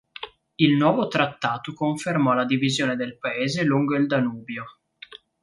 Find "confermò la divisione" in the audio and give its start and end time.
1.75-2.95